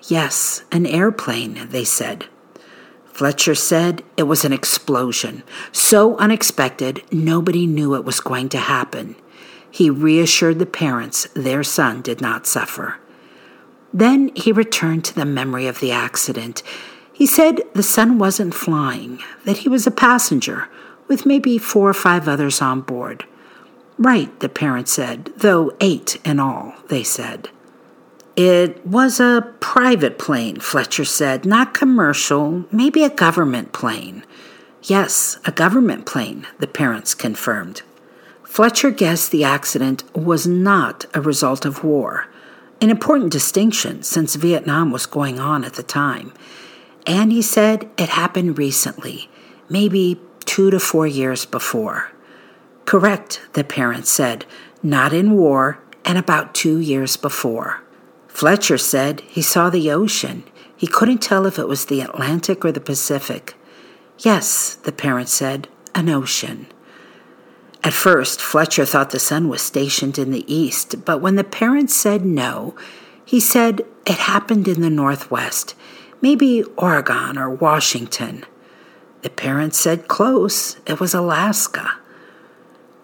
Yes, 0.07 0.63
an 0.71 0.85
airplane, 0.85 1.67
they 1.69 1.83
said. 1.83 2.25
Fletcher 3.05 3.55
said 3.55 4.03
it 4.17 4.23
was 4.23 4.43
an 4.45 4.53
explosion, 4.53 5.43
so 5.71 6.17
unexpected 6.17 7.01
nobody 7.11 7.65
knew 7.65 7.95
it 7.95 8.03
was 8.03 8.19
going 8.19 8.49
to 8.49 8.57
happen. 8.57 9.15
He 9.71 9.89
reassured 9.89 10.59
the 10.59 10.65
parents 10.65 11.27
their 11.33 11.63
son 11.63 12.01
did 12.01 12.21
not 12.21 12.45
suffer. 12.45 12.97
Then 13.95 14.29
he 14.35 14.51
returned 14.51 15.05
to 15.05 15.15
the 15.15 15.23
memory 15.23 15.67
of 15.67 15.79
the 15.79 15.93
accident. 15.93 16.61
He 17.13 17.25
said 17.25 17.61
the 17.73 17.81
son 17.81 18.19
wasn't 18.19 18.53
flying, 18.53 19.21
that 19.45 19.59
he 19.59 19.69
was 19.69 19.87
a 19.87 19.91
passenger, 19.91 20.67
with 21.07 21.25
maybe 21.25 21.57
four 21.57 21.91
or 21.91 21.93
five 21.93 22.27
others 22.27 22.61
on 22.61 22.81
board. 22.81 23.23
Right, 23.97 24.37
the 24.41 24.49
parents 24.49 24.91
said, 24.91 25.31
though 25.37 25.71
eight 25.79 26.19
in 26.25 26.41
all, 26.41 26.73
they 26.89 27.03
said. 27.03 27.47
It 28.35 28.85
was 28.85 29.21
a 29.21 29.53
private 29.61 30.19
plane, 30.19 30.59
Fletcher 30.59 31.05
said, 31.05 31.45
not 31.45 31.73
commercial, 31.73 32.65
maybe 32.73 33.01
a 33.05 33.09
government 33.09 33.71
plane. 33.71 34.25
Yes, 34.83 35.39
a 35.45 35.53
government 35.53 36.05
plane, 36.05 36.45
the 36.59 36.67
parents 36.67 37.15
confirmed. 37.15 37.81
Fletcher 38.43 38.91
guessed 38.91 39.31
the 39.31 39.45
accident 39.45 40.03
was 40.13 40.45
not 40.45 41.05
a 41.13 41.21
result 41.21 41.63
of 41.63 41.85
war 41.85 42.27
an 42.81 42.89
important 42.89 43.31
distinction 43.31 44.03
since 44.03 44.35
Vietnam 44.35 44.91
was 44.91 45.05
going 45.05 45.39
on 45.39 45.63
at 45.63 45.75
the 45.75 45.83
time. 45.83 46.33
And 47.05 47.31
he 47.31 47.41
said 47.41 47.89
it 47.97 48.09
happened 48.09 48.57
recently, 48.57 49.29
maybe 49.69 50.19
two 50.45 50.69
to 50.71 50.79
four 50.79 51.07
years 51.07 51.45
before. 51.45 52.11
Correct, 52.85 53.41
the 53.53 53.63
parents 53.63 54.09
said, 54.09 54.45
not 54.83 55.13
in 55.13 55.31
war 55.31 55.79
and 56.03 56.17
about 56.17 56.53
two 56.53 56.79
years 56.79 57.17
before. 57.17 57.81
Fletcher 58.27 58.77
said 58.77 59.21
he 59.21 59.41
saw 59.41 59.69
the 59.69 59.89
ocean. 59.91 60.43
He 60.75 60.87
couldn't 60.87 61.19
tell 61.19 61.45
if 61.45 61.57
it 61.57 61.67
was 61.67 61.85
the 61.85 62.01
Atlantic 62.01 62.65
or 62.65 62.71
the 62.71 62.81
Pacific. 62.81 63.55
Yes, 64.19 64.75
the 64.75 64.91
parents 64.91 65.33
said, 65.33 65.67
an 65.95 66.09
ocean. 66.09 66.67
At 67.85 67.93
first, 67.93 68.41
Fletcher 68.41 68.83
thought 68.83 69.11
the 69.11 69.19
sun 69.19 69.47
was 69.47 69.61
stationed 69.61 70.17
in 70.17 70.31
the 70.31 70.51
east, 70.51 71.05
but 71.05 71.19
when 71.19 71.35
the 71.35 71.43
parents 71.43 71.95
said 71.95 72.25
no, 72.25 72.75
he 73.23 73.39
said 73.39 73.85
it 74.07 74.17
happened 74.17 74.67
in 74.67 74.81
the 74.81 74.89
northwest, 74.89 75.75
maybe 76.19 76.63
Oregon 76.77 77.37
or 77.37 77.47
Washington. 77.47 78.43
The 79.21 79.29
parents 79.29 79.77
said 79.77 80.07
close, 80.07 80.77
it 80.87 80.99
was 80.99 81.13
Alaska. 81.13 81.99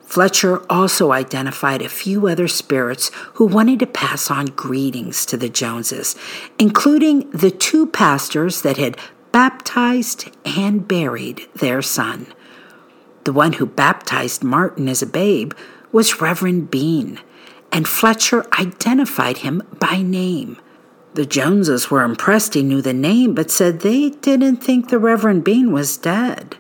Fletcher 0.02 0.66
also 0.68 1.12
identified 1.12 1.84
a 1.84 1.88
few 1.88 2.28
other 2.28 2.48
spirits 2.48 3.12
who 3.36 3.46
wanted 3.46 3.78
to 3.82 3.86
pass 3.86 4.32
on 4.32 4.48
greetings 4.48 5.28
to 5.28 5.38
the 5.38 5.48
Joneses, 5.48 6.16
including 6.58 7.30
the 7.30 7.52
two 7.52 7.86
pastors 7.86 8.64
that 8.64 8.78
had 8.78 8.98
baptized 9.32 10.36
and 10.44 10.88
buried 10.88 11.48
their 11.54 11.84
son. 11.84 12.26
The 13.24 13.34
one 13.34 13.54
who 13.54 13.66
baptized 13.66 14.44
Martin 14.44 14.90
as 14.90 15.02
a 15.02 15.08
babe 15.08 15.54
was 15.92 16.22
Reverend 16.22 16.72
Bean, 16.72 17.20
and 17.72 17.88
Fletcher 17.88 18.46
identified 18.60 19.40
him 19.40 19.62
by 19.80 20.02
name. 20.02 20.58
The 21.14 21.26
Joneses 21.26 21.92
were 21.92 22.04
impressed 22.04 22.54
he 22.54 22.64
knew 22.64 22.82
the 22.82 22.94
name, 22.94 23.34
but 23.34 23.52
said 23.52 23.82
they 23.82 24.10
didn't 24.10 24.58
think 24.58 24.90
the 24.90 25.00
Reverend 25.00 25.44
Bean 25.44 25.72
was 25.72 25.98
dead. 25.98 26.56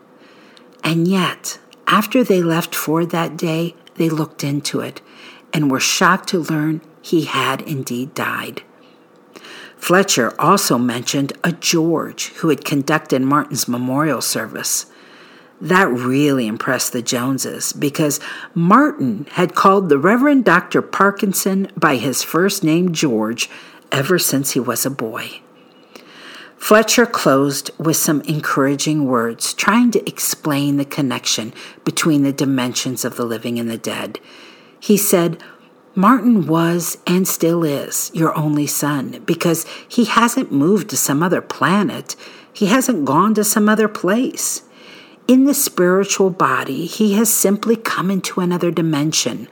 And 0.83 1.07
yet, 1.07 1.59
after 1.87 2.23
they 2.23 2.41
left 2.41 2.75
Ford 2.75 3.11
that 3.11 3.37
day, 3.37 3.75
they 3.95 4.09
looked 4.09 4.43
into 4.43 4.81
it 4.81 5.01
and 5.53 5.71
were 5.71 5.79
shocked 5.79 6.29
to 6.29 6.39
learn 6.39 6.81
he 7.01 7.25
had 7.25 7.61
indeed 7.61 8.13
died. 8.13 8.63
Fletcher 9.77 10.33
also 10.39 10.77
mentioned 10.77 11.33
a 11.43 11.51
George 11.51 12.27
who 12.35 12.49
had 12.49 12.63
conducted 12.63 13.21
Martin's 13.21 13.67
memorial 13.67 14.21
service. 14.21 14.85
That 15.61 15.89
really 15.89 16.47
impressed 16.47 16.91
the 16.91 17.03
Joneses 17.03 17.71
because 17.71 18.19
Martin 18.55 19.27
had 19.33 19.53
called 19.53 19.89
the 19.89 19.99
Reverend 19.99 20.43
Dr. 20.43 20.81
Parkinson 20.81 21.71
by 21.77 21.97
his 21.97 22.23
first 22.23 22.63
name, 22.63 22.93
George, 22.93 23.47
ever 23.91 24.17
since 24.17 24.51
he 24.51 24.59
was 24.59 24.87
a 24.87 24.89
boy. 24.89 25.41
Fletcher 26.57 27.05
closed 27.05 27.69
with 27.77 27.95
some 27.95 28.21
encouraging 28.21 29.05
words, 29.05 29.53
trying 29.53 29.91
to 29.91 30.07
explain 30.09 30.77
the 30.77 30.85
connection 30.85 31.53
between 31.83 32.23
the 32.23 32.33
dimensions 32.33 33.05
of 33.05 33.15
the 33.15 33.25
living 33.25 33.59
and 33.59 33.69
the 33.69 33.77
dead. 33.77 34.19
He 34.79 34.97
said, 34.97 35.43
Martin 35.93 36.47
was 36.47 36.97
and 37.05 37.27
still 37.27 37.63
is 37.63 38.09
your 38.13 38.35
only 38.37 38.65
son 38.65 39.21
because 39.25 39.65
he 39.87 40.05
hasn't 40.05 40.51
moved 40.51 40.89
to 40.89 40.97
some 40.97 41.21
other 41.21 41.41
planet. 41.41 42.15
He 42.51 42.67
hasn't 42.67 43.05
gone 43.05 43.33
to 43.35 43.43
some 43.43 43.67
other 43.67 43.87
place. 43.87 44.63
In 45.31 45.45
the 45.45 45.53
spiritual 45.53 46.29
body, 46.29 46.85
he 46.85 47.13
has 47.13 47.33
simply 47.33 47.77
come 47.77 48.11
into 48.11 48.41
another 48.41 48.69
dimension, 48.69 49.47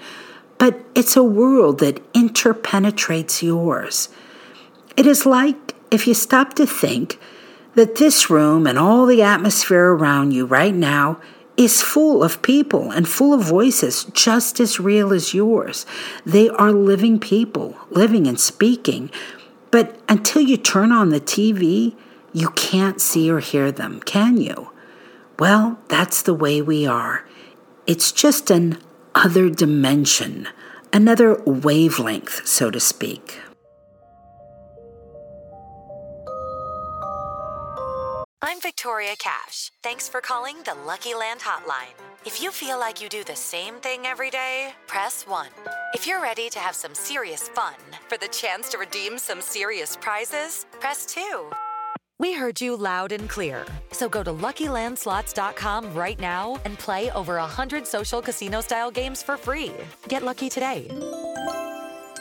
but 0.57 0.83
it's 0.93 1.15
a 1.15 1.23
world 1.23 1.79
that 1.79 2.03
interpenetrates 2.11 3.41
yours. 3.41 4.09
It 4.97 5.07
is 5.07 5.25
like 5.25 5.73
if 5.89 6.05
you 6.05 6.13
stop 6.13 6.53
to 6.55 6.65
think 6.65 7.17
that 7.75 7.95
this 7.95 8.29
room 8.29 8.67
and 8.67 8.77
all 8.77 9.05
the 9.05 9.21
atmosphere 9.21 9.93
around 9.93 10.33
you 10.33 10.45
right 10.45 10.75
now 10.75 11.21
is 11.55 11.81
full 11.81 12.25
of 12.25 12.41
people 12.41 12.91
and 12.91 13.07
full 13.07 13.33
of 13.33 13.39
voices 13.47 14.03
just 14.11 14.59
as 14.59 14.81
real 14.81 15.13
as 15.13 15.33
yours. 15.33 15.85
They 16.25 16.49
are 16.49 16.73
living 16.73 17.21
people, 17.21 17.77
living 17.89 18.27
and 18.27 18.37
speaking. 18.37 19.11
But 19.71 19.97
until 20.09 20.41
you 20.41 20.57
turn 20.57 20.91
on 20.91 21.07
the 21.07 21.21
TV, 21.21 21.95
you 22.33 22.49
can't 22.49 22.99
see 22.99 23.31
or 23.31 23.39
hear 23.39 23.71
them, 23.71 24.01
can 24.01 24.35
you? 24.35 24.68
Well, 25.39 25.79
that's 25.87 26.21
the 26.21 26.33
way 26.33 26.61
we 26.61 26.85
are. 26.85 27.25
It's 27.87 28.11
just 28.11 28.51
an 28.51 28.77
other 29.15 29.49
dimension, 29.49 30.49
another 30.91 31.41
wavelength, 31.45 32.45
so 32.45 32.69
to 32.69 32.79
speak. 32.81 33.39
I'm 38.41 38.59
Victoria 38.59 39.15
Cash. 39.17 39.71
Thanks 39.81 40.09
for 40.09 40.19
calling 40.19 40.57
the 40.65 40.75
Lucky 40.85 41.13
Land 41.13 41.39
Hotline. 41.39 41.95
If 42.25 42.43
you 42.43 42.51
feel 42.51 42.77
like 42.77 43.01
you 43.01 43.07
do 43.07 43.23
the 43.23 43.35
same 43.37 43.75
thing 43.75 44.05
every 44.05 44.29
day, 44.29 44.73
press 44.87 45.25
1. 45.25 45.47
If 45.93 46.05
you're 46.05 46.21
ready 46.21 46.49
to 46.49 46.59
have 46.59 46.75
some 46.75 46.93
serious 46.93 47.47
fun 47.47 47.75
for 48.09 48.17
the 48.17 48.27
chance 48.27 48.67
to 48.69 48.77
redeem 48.77 49.17
some 49.17 49.39
serious 49.39 49.95
prizes, 49.95 50.65
press 50.81 51.05
2. 51.05 51.49
We 52.19 52.33
heard 52.33 52.59
you 52.59 52.75
loud 52.75 53.13
and 53.13 53.29
clear. 53.29 53.65
So 53.91 54.09
go 54.09 54.23
to 54.23 54.31
LuckyLandSlots.com 54.31 55.93
right 55.93 56.19
now 56.19 56.59
and 56.65 56.77
play 56.77 57.09
over 57.11 57.35
100 57.35 57.87
social 57.87 58.21
casino-style 58.21 58.91
games 58.91 59.23
for 59.23 59.37
free. 59.37 59.71
Get 60.09 60.23
lucky 60.23 60.49
today 60.49 60.87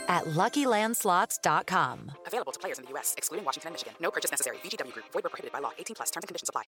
at 0.09 0.25
LuckyLandSlots.com. 0.25 2.12
Available 2.26 2.52
to 2.52 2.61
players 2.61 2.78
in 2.78 2.85
the 2.85 2.90
U.S., 2.93 3.14
excluding 3.19 3.45
Washington 3.45 3.69
and 3.69 3.75
Michigan. 3.75 3.95
No 4.00 4.11
purchase 4.11 4.31
necessary. 4.31 4.59
VGW 4.59 4.93
Group. 4.93 5.07
Void 5.12 5.25
where 5.25 5.31
prohibited 5.31 5.52
by 5.52 5.59
law. 5.59 5.73
18 5.78 5.97
plus. 5.97 6.11
Terms 6.11 6.23
and 6.23 6.28
conditions 6.28 6.49
apply. 6.49 6.62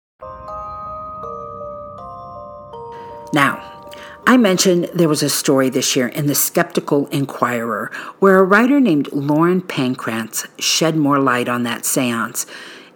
Now, 3.32 3.92
I 4.26 4.36
mentioned 4.36 4.90
there 4.92 5.08
was 5.08 5.22
a 5.22 5.30
story 5.30 5.70
this 5.70 5.94
year 5.94 6.08
in 6.08 6.26
the 6.26 6.34
Skeptical 6.34 7.06
Inquirer 7.08 7.92
where 8.18 8.40
a 8.40 8.44
writer 8.44 8.80
named 8.80 9.10
Loren 9.12 9.62
Pankratz 9.62 10.48
shed 10.60 10.96
more 10.96 11.20
light 11.20 11.48
on 11.48 11.62
that 11.62 11.84
seance 11.84 12.44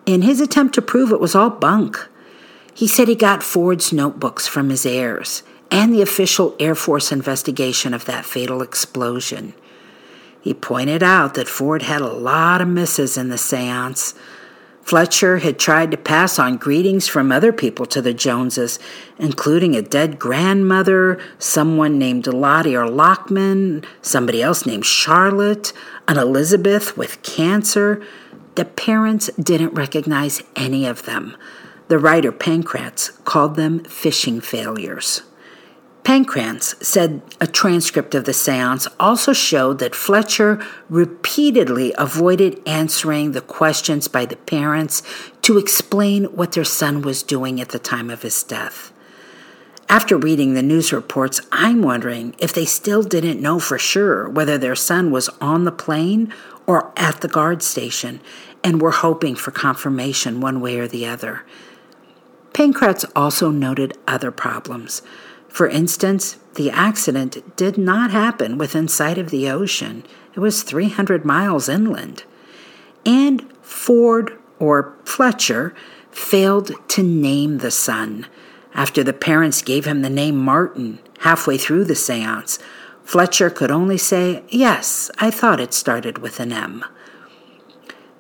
in 0.07 0.23
his 0.23 0.41
attempt 0.41 0.75
to 0.75 0.83
prove 0.83 1.11
it 1.11 1.21
was 1.21 1.35
all 1.35 1.51
bunk. 1.51 2.09
He 2.75 2.87
said 2.87 3.09
he 3.09 3.15
got 3.15 3.43
Ford's 3.43 3.93
notebooks 3.93 4.47
from 4.47 4.71
his 4.71 4.85
heirs 4.85 5.43
and 5.71 5.93
the 5.93 6.03
official 6.03 6.55
Air 6.61 6.75
Force 6.75 7.11
investigation 7.13 7.95
of 7.95 8.05
that 8.05 8.25
fatal 8.25 8.63
explosion. 8.63 9.55
He 10.41 10.53
pointed 10.53 11.03
out 11.03 11.35
that 11.35 11.49
Ford 11.49 11.83
had 11.83 12.03
a 12.03 12.13
lot 12.13 12.61
of 12.61 12.69
misses 12.69 13.17
in 13.17 13.29
the 13.29 13.39
seance. 13.39 14.15
Fletcher 14.83 15.39
had 15.39 15.59
tried 15.59 15.91
to 15.91 15.97
pass 15.97 16.39
on 16.39 16.59
greetings 16.59 17.09
from 17.09 17.33
other 17.33 17.51
people 17.51 17.87
to 17.87 18.03
the 18.03 18.13
Joneses, 18.13 18.79
including 19.19 19.75
a 19.75 19.81
dead 19.81 20.19
grandmother, 20.19 21.19
someone 21.39 21.99
named 21.99 22.27
Lottie 22.27 22.77
or 22.77 22.87
Lockman, 22.87 23.85
somebody 24.03 24.43
else 24.43 24.67
named 24.67 24.85
Charlotte, 24.85 25.73
an 26.07 26.19
Elizabeth 26.19 26.99
with 26.99 27.23
cancer. 27.23 28.05
The 28.55 28.65
parents 28.65 29.31
didn't 29.41 29.75
recognize 29.75 30.43
any 30.55 30.87
of 30.87 31.05
them. 31.05 31.37
The 31.89 31.99
writer 31.99 32.33
Pankratz 32.33 33.23
called 33.25 33.57
them 33.57 33.85
fishing 33.85 34.41
failures. 34.41 35.23
Pankratz 36.05 36.83
said 36.85 37.23
a 37.41 37.47
transcript 37.47 38.15
of 38.15 38.27
the 38.27 38.35
seance 38.35 38.87
also 39.01 39.33
showed 39.33 39.79
that 39.79 39.95
Fletcher 39.95 40.63
repeatedly 40.91 41.95
avoided 41.97 42.61
answering 42.67 43.33
the 43.33 43.41
questions 43.41 44.07
by 44.07 44.27
the 44.27 44.37
parents 44.37 45.03
to 45.43 45.57
explain 45.57 46.25
what 46.25 46.53
their 46.53 46.65
son 46.65 47.01
was 47.01 47.23
doing 47.23 47.59
at 47.59 47.71
the 47.71 47.79
time 47.79 48.11
of 48.11 48.21
his 48.21 48.43
death. 48.43 48.93
After 49.89 50.17
reading 50.17 50.55
the 50.55 50.63
news 50.63 50.93
reports, 50.93 51.41
I'm 51.53 51.81
wondering 51.81 52.35
if 52.39 52.53
they 52.53 52.65
still 52.65 53.03
didn't 53.03 53.41
know 53.41 53.59
for 53.59 53.79
sure 53.79 54.29
whether 54.29 54.59
their 54.59 54.75
son 54.75 55.11
was 55.11 55.29
on 55.41 55.65
the 55.65 55.73
plane 55.73 56.33
or 56.67 56.93
at 56.97 57.21
the 57.21 57.29
guard 57.29 57.63
station 57.63 58.21
and 58.63 58.81
were 58.81 58.91
hoping 58.91 59.35
for 59.35 59.51
confirmation 59.51 60.41
one 60.41 60.61
way 60.61 60.79
or 60.79 60.89
the 60.89 61.07
other. 61.07 61.45
Pankratz 62.53 63.05
also 63.15 63.51
noted 63.51 63.99
other 64.07 64.31
problems. 64.31 65.03
For 65.49 65.69
instance, 65.69 66.39
the 66.55 66.71
accident 66.71 67.57
did 67.57 67.77
not 67.77 68.11
happen 68.11 68.59
within 68.59 68.89
sight 68.89 69.19
of 69.19 69.31
the 69.31 69.49
ocean, 69.49 70.05
it 70.35 70.41
was 70.41 70.63
300 70.63 71.25
miles 71.25 71.69
inland. 71.69 72.25
And 73.07 73.53
Ford, 73.63 74.37
or 74.59 74.95
Fletcher, 75.05 75.75
failed 76.11 76.73
to 76.89 77.03
name 77.03 77.59
the 77.59 77.71
son. 77.71 78.27
After 78.73 79.05
the 79.05 79.13
parents 79.13 79.63
gave 79.63 79.85
him 79.85 80.03
the 80.03 80.11
name 80.11 80.37
Martin 80.37 80.99
halfway 81.21 81.57
through 81.57 81.85
the 81.85 81.95
seance, 81.95 82.59
Fletcher 83.05 83.51
could 83.51 83.71
only 83.71 83.99
say, 83.99 84.43
Yes, 84.49 85.11
I 85.19 85.31
thought 85.31 85.61
it 85.61 85.75
started 85.75 86.19
with 86.19 86.41
an 86.41 86.53
M. 86.53 86.85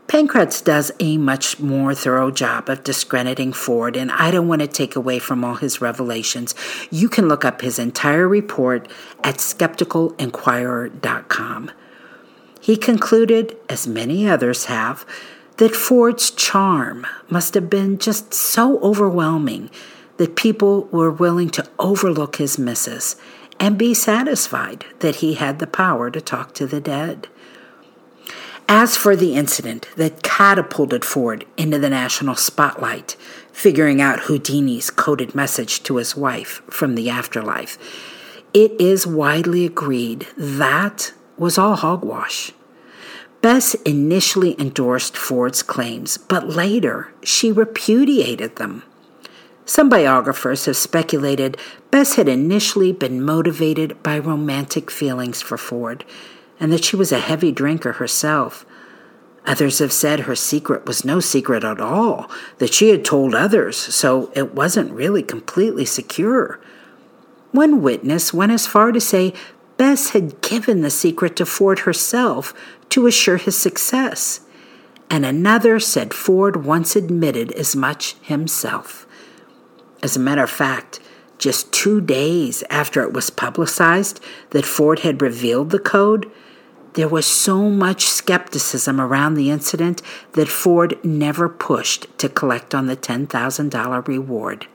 Pankratz 0.07 0.63
does 0.63 0.93
a 1.01 1.17
much 1.17 1.59
more 1.59 1.95
thorough 1.95 2.31
job 2.31 2.69
of 2.69 2.85
discrediting 2.85 3.55
Ford, 3.55 3.97
and 3.97 4.13
I 4.13 4.31
don't 4.31 4.47
want 4.47 4.61
to 4.61 4.69
take 4.69 4.95
away 4.95 5.19
from 5.19 5.43
all 5.43 5.55
his 5.57 5.81
revelations. 5.81 6.55
You 6.91 7.09
can 7.09 7.27
look 7.27 7.43
up 7.45 7.63
his 7.63 7.79
entire 7.79 8.29
report 8.29 8.87
at 9.25 9.39
skepticalinquirer.com. 9.39 11.71
He 12.61 12.77
concluded, 12.77 13.57
as 13.69 13.89
many 13.89 14.29
others 14.29 14.67
have, 14.67 15.07
that 15.57 15.75
Ford's 15.75 16.31
charm 16.31 17.07
must 17.29 17.55
have 17.55 17.71
been 17.71 17.97
just 17.99 18.35
so 18.35 18.79
overwhelming 18.81 19.71
that 20.19 20.37
people 20.37 20.85
were 20.93 21.11
willing 21.11 21.49
to 21.51 21.67
overlook 21.79 22.37
his 22.37 22.59
misses 22.59 23.17
and 23.59 23.79
be 23.79 23.95
satisfied 23.95 24.85
that 25.01 25.17
he 25.17 25.35
had 25.35 25.59
the 25.59 25.67
power 25.67 26.11
to 26.11 26.21
talk 26.21 26.55
to 26.55 26.67
the 26.67 26.81
dead. 26.81 27.29
As 28.69 28.97
for 28.97 29.15
the 29.15 29.35
incident 29.35 29.89
that 29.97 30.23
catapulted 30.23 31.05
Ford 31.05 31.45
into 31.57 31.79
the 31.79 31.91
national 31.91 32.35
spotlight, 32.35 33.17
figuring 33.53 34.01
out 34.01 34.21
Houdini's 34.21 34.91
coded 34.91 35.35
message 35.35 35.83
to 35.83 35.97
his 35.97 36.17
wife 36.17 36.63
from 36.71 36.95
the 36.95 37.11
afterlife, 37.11 37.79
it 38.55 38.73
is 38.81 39.07
widely 39.07 39.67
agreed 39.67 40.27
that 40.37 41.13
was 41.37 41.59
all 41.59 41.77
hogwash. 41.77 42.53
Bess 43.43 43.75
initially 43.85 44.59
endorsed 44.59 45.17
Ford's 45.17 45.63
claims, 45.63 46.17
but 46.17 46.49
later 46.49 47.13
she 47.23 47.53
repudiated 47.53 48.57
them. 48.57 48.85
Some 49.67 49.89
biographers 49.89 50.67
have 50.67 50.77
speculated 50.77 51.57
Bess 51.91 52.15
had 52.17 52.29
initially 52.29 52.93
been 52.93 53.23
motivated 53.23 54.03
by 54.03 54.19
romantic 54.19 54.91
feelings 54.91 55.41
for 55.41 55.57
Ford 55.57 56.05
and 56.61 56.73
that 56.73 56.85
she 56.85 56.97
was 56.97 57.13
a 57.13 57.21
heavy 57.21 57.51
drinker 57.51 57.93
herself. 57.93 58.67
Others 59.47 59.79
have 59.81 59.93
said 59.93 60.21
her 60.21 60.37
secret 60.37 60.87
was 60.87 61.05
no 61.05 61.21
secret 61.21 61.65
at 61.65 61.81
all, 61.81 62.31
that 62.59 62.73
she 62.73 62.89
had 62.89 63.05
told 63.05 63.35
others, 63.35 63.77
so 63.77 64.31
it 64.35 64.55
wasn't 64.55 64.91
really 64.93 65.23
completely 65.23 65.85
secure. 65.85 66.59
One 67.53 67.83
witness 67.83 68.33
went 68.33 68.53
as 68.53 68.67
far 68.67 68.91
to 68.93 69.01
say 69.01 69.35
Bess 69.77 70.11
had 70.11 70.41
given 70.41 70.81
the 70.81 70.91
secret 70.91 71.37
to 71.37 71.47
Ford 71.47 71.81
herself 71.81 72.55
to 72.91 73.07
assure 73.07 73.37
his 73.37 73.57
success, 73.57 74.41
and 75.11 75.27
another 75.27 75.79
said 75.79 76.15
Ford 76.15 76.65
once 76.65 76.97
admitted 76.97 77.53
as 77.53 77.77
much 77.77 78.17
himself. 78.23 79.04
As 80.05 80.17
a 80.17 80.21
matter 80.21 80.43
of 80.43 80.51
fact, 80.51 81.01
just 81.39 81.73
two 81.73 81.99
days 81.99 82.63
after 82.69 83.03
it 83.03 83.15
was 83.15 83.31
publicized 83.31 84.21
that 84.51 84.67
Ford 84.67 84.99
had 84.99 85.23
revealed 85.23 85.71
the 85.71 85.79
code, 85.79 86.31
there 86.93 87.09
was 87.09 87.25
so 87.25 87.71
much 87.71 88.05
skepticism 88.05 89.01
around 89.01 89.33
the 89.33 89.51
incident 89.51 90.03
that 90.33 90.47
Ford 90.47 90.99
never 91.03 91.49
pushed 91.49 92.07
to 92.19 92.29
collect 92.29 92.75
on 92.75 92.87
the 92.87 92.99
$10,000 92.99 94.07
reward. 94.07 94.67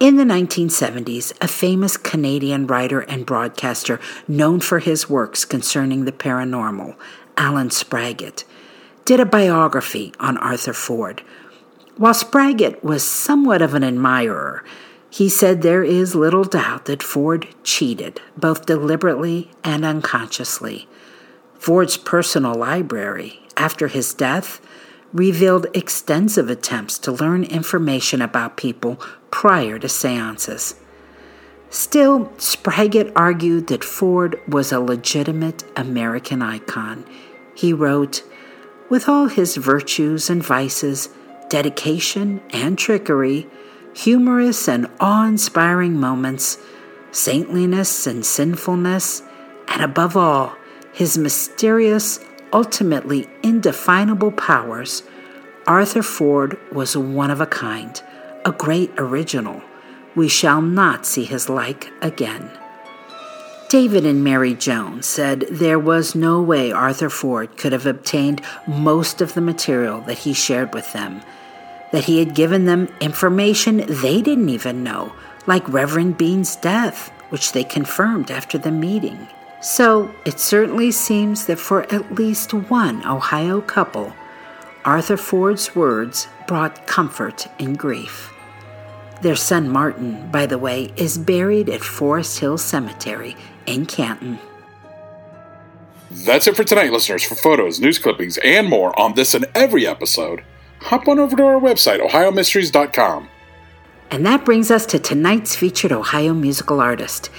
In 0.00 0.16
the 0.16 0.24
1970s, 0.24 1.34
a 1.38 1.48
famous 1.48 1.98
Canadian 1.98 2.66
writer 2.66 3.00
and 3.00 3.26
broadcaster 3.26 4.00
known 4.26 4.60
for 4.60 4.78
his 4.78 5.10
works 5.10 5.44
concerning 5.44 6.06
the 6.06 6.12
paranormal, 6.12 6.96
Allen 7.36 7.68
Spraggett, 7.68 8.44
did 9.04 9.20
a 9.20 9.26
biography 9.26 10.14
on 10.18 10.38
Arthur 10.38 10.72
Ford. 10.72 11.22
While 11.98 12.14
Spraggett 12.14 12.84
was 12.84 13.02
somewhat 13.02 13.60
of 13.60 13.74
an 13.74 13.82
admirer, 13.82 14.62
he 15.10 15.28
said 15.28 15.62
there 15.62 15.82
is 15.82 16.14
little 16.14 16.44
doubt 16.44 16.84
that 16.84 17.02
Ford 17.02 17.48
cheated, 17.64 18.20
both 18.36 18.66
deliberately 18.66 19.50
and 19.64 19.84
unconsciously. 19.84 20.86
Ford's 21.58 21.96
personal 21.96 22.54
library, 22.54 23.42
after 23.56 23.88
his 23.88 24.14
death, 24.14 24.60
revealed 25.12 25.66
extensive 25.74 26.48
attempts 26.48 27.00
to 27.00 27.10
learn 27.10 27.42
information 27.42 28.22
about 28.22 28.56
people 28.56 29.00
prior 29.32 29.76
to 29.80 29.88
seances. 29.88 30.76
Still, 31.68 32.26
Spraggett 32.36 33.10
argued 33.16 33.66
that 33.66 33.82
Ford 33.82 34.40
was 34.46 34.70
a 34.70 34.78
legitimate 34.78 35.64
American 35.76 36.42
icon. 36.42 37.04
He 37.56 37.72
wrote, 37.72 38.22
With 38.88 39.08
all 39.08 39.26
his 39.26 39.56
virtues 39.56 40.30
and 40.30 40.44
vices, 40.44 41.08
dedication 41.48 42.40
and 42.50 42.78
trickery, 42.78 43.46
humorous 43.94 44.68
and 44.68 44.86
awe 45.00 45.26
inspiring 45.26 45.94
moments, 45.94 46.58
saintliness 47.10 48.06
and 48.06 48.24
sinfulness, 48.24 49.22
and 49.68 49.82
above 49.82 50.16
all, 50.16 50.56
his 50.92 51.18
mysterious, 51.18 52.20
ultimately 52.52 53.28
indefinable 53.42 54.32
powers, 54.32 55.02
Arthur 55.66 56.02
Ford 56.02 56.58
was 56.72 56.96
one 56.96 57.30
of 57.30 57.40
a 57.40 57.46
kind, 57.46 58.02
a 58.44 58.52
great 58.52 58.90
original. 58.96 59.62
We 60.16 60.28
shall 60.28 60.62
not 60.62 61.04
see 61.04 61.24
his 61.24 61.48
like 61.48 61.92
again. 62.00 62.50
David 63.68 64.06
and 64.06 64.24
Mary 64.24 64.54
Jones 64.54 65.04
said 65.04 65.40
there 65.50 65.78
was 65.78 66.14
no 66.14 66.40
way 66.40 66.72
Arthur 66.72 67.10
Ford 67.10 67.58
could 67.58 67.72
have 67.72 67.84
obtained 67.84 68.40
most 68.66 69.20
of 69.20 69.34
the 69.34 69.42
material 69.42 70.00
that 70.02 70.18
he 70.18 70.32
shared 70.32 70.72
with 70.72 70.90
them, 70.94 71.20
that 71.92 72.04
he 72.04 72.18
had 72.18 72.34
given 72.34 72.64
them 72.64 72.92
information 73.00 73.84
they 73.88 74.20
didn't 74.20 74.48
even 74.48 74.82
know, 74.82 75.12
like 75.46 75.68
Reverend 75.68 76.18
Bean's 76.18 76.56
death, 76.56 77.10
which 77.30 77.52
they 77.52 77.64
confirmed 77.64 78.30
after 78.30 78.58
the 78.58 78.70
meeting. 78.70 79.28
So 79.60 80.14
it 80.24 80.38
certainly 80.38 80.90
seems 80.90 81.46
that 81.46 81.58
for 81.58 81.82
at 81.92 82.14
least 82.14 82.54
one 82.54 83.04
Ohio 83.06 83.60
couple, 83.60 84.14
Arthur 84.84 85.16
Ford's 85.16 85.74
words 85.74 86.28
brought 86.46 86.86
comfort 86.86 87.46
in 87.58 87.74
grief. 87.74 88.32
Their 89.20 89.36
son 89.36 89.68
Martin, 89.68 90.30
by 90.30 90.46
the 90.46 90.58
way, 90.58 90.92
is 90.96 91.18
buried 91.18 91.68
at 91.68 91.82
Forest 91.82 92.38
Hill 92.38 92.56
Cemetery 92.56 93.36
in 93.66 93.84
Canton. 93.86 94.38
That's 96.24 96.46
it 96.46 96.56
for 96.56 96.64
tonight, 96.64 96.92
listeners. 96.92 97.24
For 97.24 97.34
photos, 97.34 97.80
news 97.80 97.98
clippings, 97.98 98.38
and 98.38 98.68
more 98.68 98.98
on 98.98 99.14
this 99.14 99.34
and 99.34 99.46
every 99.54 99.86
episode, 99.86 100.42
hop 100.80 101.08
on 101.08 101.18
over 101.18 101.36
to 101.36 101.44
our 101.44 101.60
website, 101.60 102.00
ohiomysteries.com. 102.06 103.28
And 104.10 104.24
that 104.24 104.44
brings 104.44 104.70
us 104.70 104.86
to 104.86 104.98
tonight's 104.98 105.54
featured 105.54 105.92
Ohio 105.92 106.32
musical 106.32 106.80
artist. 106.80 107.30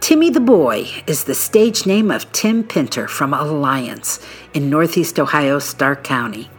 Timmy 0.00 0.30
the 0.30 0.40
Boy 0.40 0.88
is 1.06 1.24
the 1.24 1.34
stage 1.34 1.86
name 1.86 2.10
of 2.10 2.30
Tim 2.32 2.62
Pinter 2.64 3.08
from 3.08 3.32
Alliance 3.32 4.24
in 4.52 4.68
Northeast 4.68 5.18
Ohio, 5.18 5.58
Stark 5.58 6.04
County. 6.04 6.50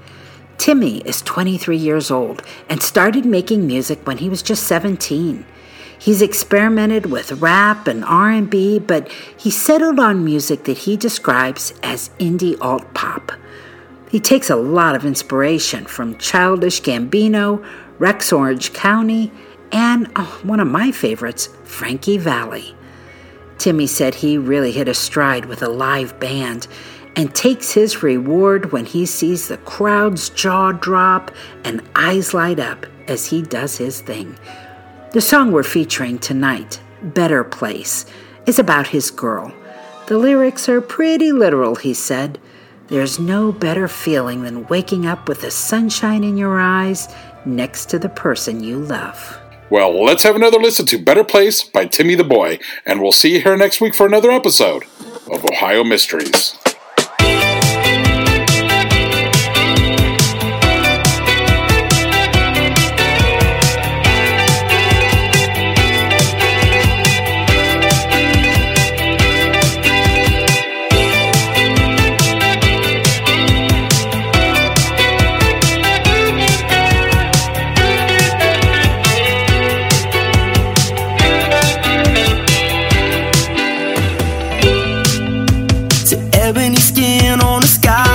Timmy 0.58 1.00
is 1.00 1.22
23 1.22 1.78
years 1.78 2.10
old 2.10 2.42
and 2.68 2.82
started 2.82 3.26
making 3.26 3.68
music 3.68 4.06
when 4.08 4.18
he 4.18 4.30
was 4.30 4.42
just 4.42 4.64
17. 4.64 5.46
He's 6.00 6.22
experimented 6.22 7.08
with 7.08 7.32
rap 7.34 7.88
and 7.88 8.04
R&B, 8.06 8.80
but 8.80 9.10
he 9.38 9.50
settled 9.52 10.00
on 10.00 10.26
music 10.26 10.64
that 10.66 10.80
he 10.80 10.98
describes 10.98 11.74
as 11.84 12.10
indie 12.20 12.60
alt 12.62 12.94
pop. 12.94 13.32
He 14.10 14.20
takes 14.20 14.50
a 14.50 14.56
lot 14.56 14.96
of 14.96 15.06
inspiration 15.06 15.86
from 15.86 16.18
Childish 16.18 16.82
Gambino, 16.82 17.66
Rex 18.00 18.32
Orange 18.32 18.74
County, 18.74 19.32
and 19.72 20.10
oh, 20.16 20.40
one 20.44 20.60
of 20.60 20.68
my 20.68 20.92
favorites, 20.92 21.50
Frankie 21.66 22.18
Valli. 22.18 22.74
Timmy 23.58 23.88
said 23.88 24.16
he 24.16 24.38
really 24.38 24.72
hit 24.72 24.88
a 24.88 24.94
stride 24.94 25.46
with 25.46 25.62
a 25.62 25.68
live 25.68 26.20
band 26.20 26.68
and 27.16 27.34
takes 27.34 27.72
his 27.72 28.04
reward 28.04 28.72
when 28.72 28.86
he 28.86 29.06
sees 29.06 29.48
the 29.48 29.58
crowd's 29.58 30.30
jaw 30.30 30.72
drop 30.72 31.32
and 31.64 31.82
eyes 31.96 32.34
light 32.34 32.60
up 32.60 32.86
as 33.08 33.26
he 33.26 33.42
does 33.42 33.78
his 33.78 34.02
thing. 34.02 34.38
The 35.12 35.22
song 35.22 35.52
we're 35.52 35.64
featuring 35.64 36.20
tonight, 36.20 36.80
Better 37.02 37.44
Place, 37.44 38.06
is 38.46 38.60
about 38.60 38.88
his 38.88 39.10
girl. 39.10 39.52
The 40.08 40.18
lyrics 40.18 40.70
are 40.70 40.80
pretty 40.80 41.32
literal, 41.32 41.76
he 41.76 41.94
said. 41.94 42.40
There's 42.88 43.20
no 43.20 43.52
better 43.52 43.90
feeling 43.90 44.44
than 44.44 44.66
waking 44.68 45.06
up 45.06 45.28
with 45.28 45.42
the 45.42 45.52
sunshine 45.52 46.24
in 46.24 46.38
your 46.38 46.58
eyes 46.58 47.14
next 47.44 47.88
to 47.88 48.00
the 48.00 48.08
person 48.08 48.64
you 48.64 48.78
love. 48.78 49.40
Well, 49.70 50.02
let's 50.06 50.24
have 50.24 50.38
another 50.38 50.58
listen 50.58 50.86
to 50.86 50.98
Better 50.98 51.26
Place 51.26 51.64
by 51.64 51.88
Timmy 51.88 52.16
the 52.16 52.24
Boy, 52.24 52.60
and 52.86 53.02
we'll 53.02 53.12
see 53.12 53.34
you 53.34 53.42
here 53.42 53.58
next 53.58 53.82
week 53.82 53.94
for 53.94 54.06
another 54.06 54.32
episode 54.32 54.86
of 55.30 55.44
Ohio 55.52 55.84
Mysteries. 55.84 56.58
On 87.42 87.62
the 87.62 87.68
skyline. 87.68 88.07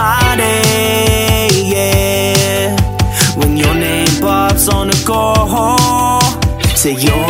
My. 0.00 0.20
Yeah. 1.72 2.76
When 3.36 3.56
your 3.56 3.74
name 3.74 4.14
pops 4.20 4.68
on 4.68 4.88
the 4.88 4.98
call, 5.06 6.20
say 6.74 6.94
your 7.06 7.29